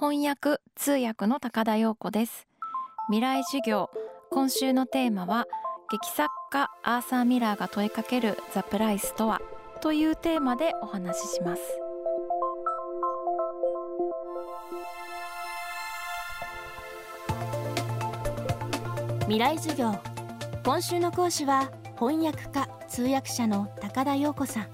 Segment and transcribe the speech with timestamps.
[0.00, 2.46] 翻訳通訳の高田陽子です。
[3.08, 3.90] 未来授業。
[4.30, 5.44] 今週のテーマは
[5.90, 9.40] 劇作家アーサー・ミラーが問いかけるザ・プライスとは？
[9.80, 11.62] というテーマでお話しします。
[19.22, 19.98] 未来授業。
[20.62, 24.68] 今週の講師は翻訳家通訳者の高田陽子さん。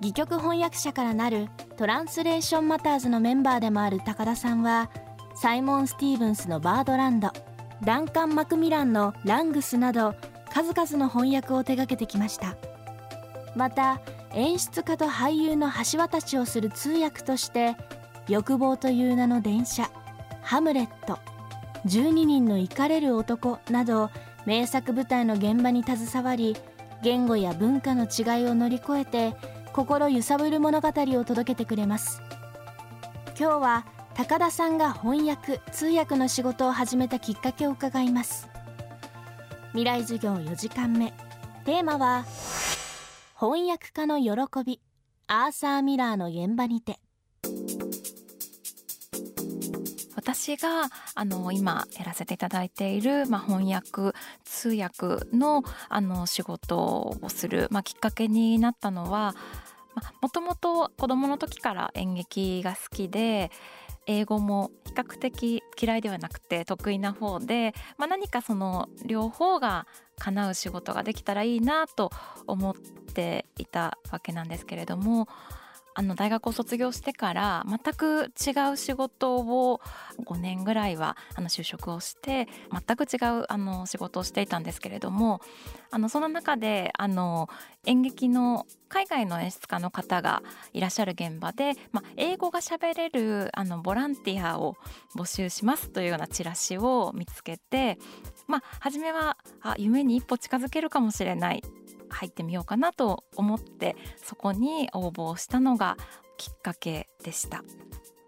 [0.00, 1.48] 戯曲翻訳者からなる
[1.80, 4.90] トランスレーションマターズのメンバーでもある高田さんは
[5.34, 7.30] サイモン・スティーブンスの「バードランド」
[7.82, 10.14] ダンカン・マクミランの「ラングス」など
[10.52, 12.54] 数々の翻訳を手掛けてきました。
[13.56, 13.98] また
[14.34, 17.78] 演出家と俳優の橋渡しをする通訳として
[18.28, 19.88] 「欲望という名の電車」
[20.44, 21.18] 「ハムレット」
[21.88, 24.10] 「12人の怒れる男」など
[24.44, 26.58] 名作舞台の現場に携わり
[27.00, 29.34] 言語や文化の違いを乗り越えて
[29.72, 32.20] 心揺さぶる物語を届けてくれます。
[33.38, 38.48] 今日は高田さんが翻訳通訳の仕事を始めたきっかけを伺います。
[39.70, 41.12] 未来授業4時間目。
[41.64, 42.24] テーマは
[43.38, 44.80] 翻訳家の喜び。
[45.28, 46.98] アーサー・ミラーの現場にて。
[50.16, 59.34] 私があの今やらせていただいている、まあ、翻訳通訳のあの仕事をする、まあ、きっかけになったのは
[60.20, 63.50] もともと子どもの時から演劇が好きで
[64.06, 69.86] 英語も比較的嫌いではなくて得意な方で、まあ、何かその両方が
[70.18, 72.10] 叶う仕事ができたらいいなと
[72.46, 75.28] 思っていたわけなんですけれども
[76.00, 79.82] あの大学を卒業してから全く違う仕事を
[80.24, 85.42] 5年ぐらいはあの就職をして全く違うあの仕事をしていたんですけれども
[85.90, 87.50] あのその中であの
[87.84, 94.76] 演劇の海外の演出家の方がいらっしゃる現場で、まあ、英語が喋れるあのボランティアを
[95.14, 97.98] 募集しますというようなチラシを見つけて、
[98.48, 101.62] まあ、初めはあ夢に一歩近づけるかもしれない。
[102.10, 105.96] 入ってみようかなと思ってそこに応募したのが
[106.36, 107.62] きっかけでした。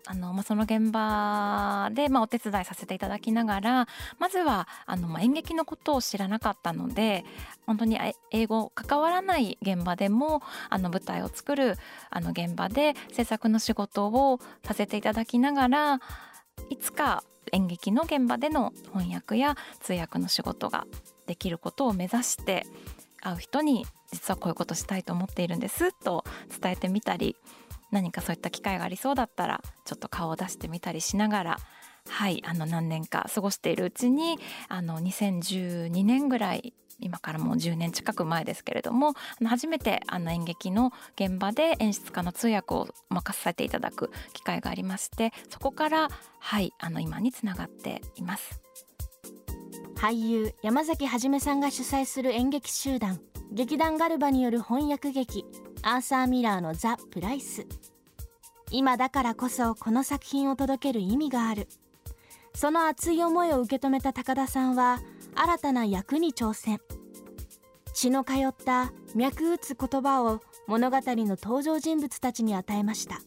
[0.04, 3.86] あのまあ、その現場で、まあ、お手伝いさせていただきながら
[4.18, 7.24] まずはあの、まあ、演劇のことを知らなかったので
[7.66, 7.98] 本当に
[8.32, 11.76] 英語関わらない現場でもあの舞台を作る
[12.10, 16.00] あの現場で制作の仕事をさせていただきながら
[16.68, 17.22] いつか
[17.52, 20.86] 演劇の現場での翻訳や通訳の仕事が
[21.26, 22.66] できることを目指して
[23.22, 26.24] 会う人に実はこういうことしたいと思っているんですと
[26.60, 27.36] 伝えてみたり
[27.90, 31.58] 何かそういった機会がありそうだったらちょっと顔を出してみたりしながら
[32.08, 34.38] はいあの何年か過ごしているうちに
[34.68, 48.61] あの2012年ぐらい今からもう10年近く前ですけれども初めてあの演劇の現場で演出家の通訳を任させていただく機会がありましてそこからはいあの今につながっています。
[50.02, 53.20] 俳優山崎はさんが主催する演劇集団
[53.52, 55.44] 劇団ガルバによる翻訳劇
[55.82, 57.68] アーサー・ミラーのザ・プライス。
[58.72, 61.68] 今だからこそこの作品を届ける意味がある。
[62.52, 65.00] その熱い思いを受け止めた高田さんは
[65.36, 66.80] 新たな役に挑戦。
[67.94, 73.20] 血の通った脈打つ言葉を物語の登場人物たちに与えました。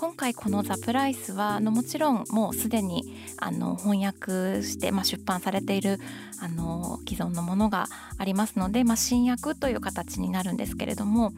[0.00, 5.98] 今回この「ザ・プライスはあのもちろんもうすでにあの翻訳して、まあ、出版されている
[6.40, 11.34] あの既存のものがありますので、まあ、新訳という形になるんですけれども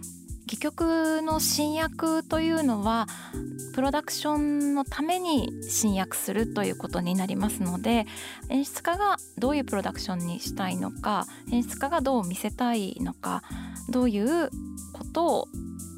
[0.46, 3.08] 戯曲の新訳というのは
[3.74, 8.06] プロダクションのために新訳するということになりますので
[8.48, 13.42] 演出家がどういうプロダクションにしたいのか演出家がどう見せたいのか
[13.88, 14.50] どういう
[14.92, 15.48] ことを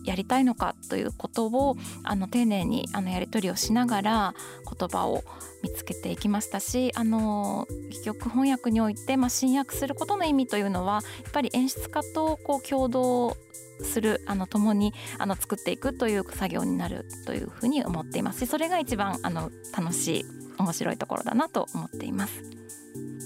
[0.04, 4.34] やりたいのかということをあの丁寧にあのやり取りをしながら
[4.78, 5.22] 言葉を
[5.62, 13.36] 見つけていきましたしあの戯曲翻訳において、まあ、新訳することの意味というのはやっぱり演出家とこう共同
[13.80, 20.24] するあの共にあの作っていくという作業になるというふうに思っていますしそれが一番あの楽しい
[20.58, 22.42] 面白いところだなと思っています。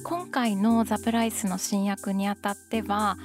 [0.04, 3.18] 今回のザプライスの新訳にあたっては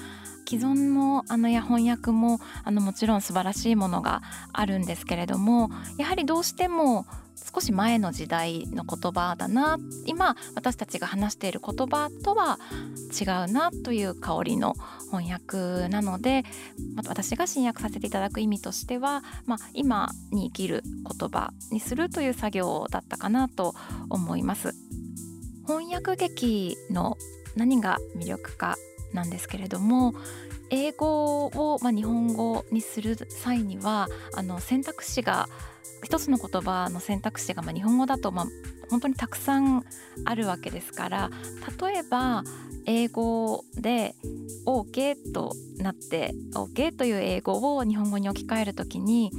[0.46, 7.06] 既存のあのや翻訳もあのもちろん素晴らしいものがあるんですけれどもやはりどうしても
[7.54, 12.60] 少し前の時代の言葉だな今私たちが話している言葉とは
[13.20, 14.76] 違うなという香りの
[15.12, 16.44] 翻訳なので
[16.96, 23.76] 私が新訳させていただく意味としては、まあ、今に生きる言葉にするという作業だったかなと
[24.10, 24.74] 思います。
[25.66, 27.16] 翻訳劇の
[27.56, 28.76] 何が魅力か
[29.14, 30.14] なんですけれども
[30.70, 35.48] 英語を、まあ、日本語にする際にはあの選択肢が
[36.04, 38.48] 一つの言葉の選択肢がまあ日本語だとまあ
[38.90, 39.86] 本当にたくさん
[40.26, 41.30] あるわけですから
[41.82, 42.44] 例えば
[42.86, 44.16] 英語で
[44.66, 49.32] OK となって OK という英語を日本語に置き換えるときに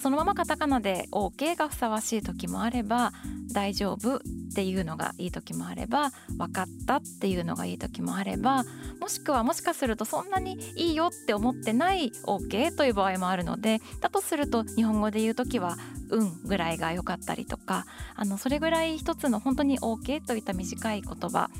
[0.00, 3.12] そのままカタカナで OK がふさわしい時もあれば
[3.52, 4.20] 大丈夫
[4.58, 8.64] っていうのがいい時もあれば分かったっていうのがいい時もあれば
[9.00, 15.76] もしくはもしかするとそんなにいいよって思ってない OK という場合もあるのでだとすると日本語で言う時は
[16.10, 21.50] 「うん」ぐらいが良かったりとかあのそれぐらい一つの本当に OK といった短い言葉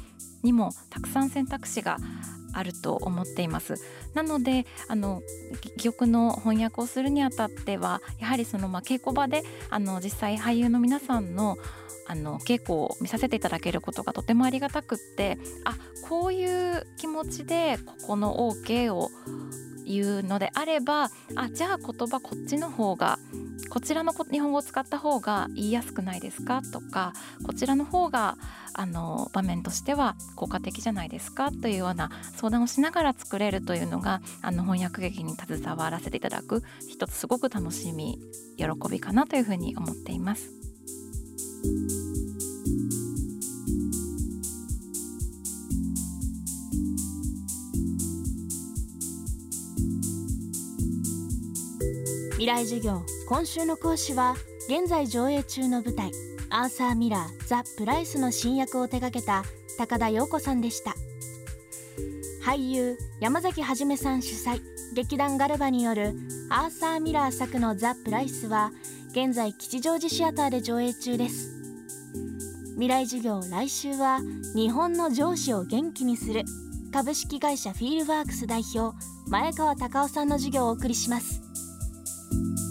[0.43, 1.99] にもたくさん選択肢が
[2.53, 3.75] あると思っています。
[4.15, 5.23] なのであの
[5.79, 11.56] 曲の翻訳をするにあたってはやはりそのまあ稽古場であの実際俳優の皆さんの
[12.06, 15.77] あの稽古を見させていただけることがとてもありがたくってあ
[16.09, 19.11] こういう気持ちでここの OK を
[19.87, 23.19] 言うのであればあじゃあ言葉こっちの方が
[23.71, 26.63] こちらの日本語を使った方が言いやすくないですか？
[26.63, 27.13] とか
[27.45, 28.37] こちらの方が
[28.73, 31.51] あの場面としては効果的じゃないですか？
[31.51, 38.19] というような相談をしながら作れるというのがあの翻訳劇に携わらせていただく一つすごく楽しみ
[38.57, 40.51] 喜びかなというふうに思っています。
[52.38, 54.37] 未来授業今週の講師は
[54.69, 56.12] 現在上映中の舞台
[56.50, 59.43] アーサー・ミラーザ・プライスの新役を手掛けた
[59.76, 60.94] 高田陽子さんでした。
[62.44, 64.61] 俳優山崎はじめさん主催
[64.94, 66.14] 劇団ガルバによる
[66.49, 68.70] アーサー・ミラー作のザ・プライスは
[69.11, 71.52] 現在吉祥寺シアターで上映中です。
[72.75, 74.20] 未来授業来週は
[74.55, 76.44] 日本の上司を元気にする
[76.93, 78.96] 株式会社フィールワークス代表
[79.29, 81.43] 前川隆夫さんの授業をお送りします。
[82.31, 82.68] you